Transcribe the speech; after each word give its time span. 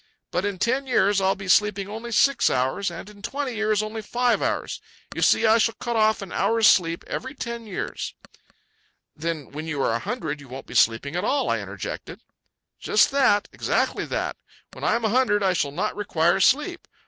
"But 0.31 0.45
in 0.45 0.57
ten 0.57 0.87
years 0.87 1.21
I'll 1.21 1.35
be 1.35 1.47
sleeping 1.47 1.87
only 1.87 2.11
six 2.11 2.49
hours, 2.49 2.89
and 2.89 3.07
in 3.07 3.21
twenty 3.21 3.53
years 3.53 3.83
only 3.83 4.01
five 4.01 4.41
hours. 4.41 4.81
You 5.15 5.21
see, 5.21 5.45
I 5.45 5.59
shall 5.59 5.75
cut 5.75 5.95
off 5.95 6.23
an 6.23 6.31
hour's 6.31 6.65
sleep 6.65 7.03
every 7.05 7.35
ten 7.35 7.67
years." 7.67 8.15
"Then 9.15 9.51
when 9.51 9.67
you 9.67 9.79
are 9.83 9.91
a 9.93 9.99
hundred 9.99 10.41
you 10.41 10.47
won't 10.47 10.65
be 10.65 10.73
sleeping 10.73 11.15
at 11.15 11.23
all," 11.23 11.51
I 11.51 11.59
interjected. 11.59 12.19
"Just 12.79 13.11
that. 13.11 13.47
Exactly 13.53 14.05
that. 14.07 14.37
When 14.73 14.83
I 14.83 14.95
am 14.95 15.05
a 15.05 15.09
hundred 15.09 15.43
I 15.43 15.53
shall 15.53 15.69
not 15.69 15.95
require 15.95 16.39
sleep. 16.39 16.87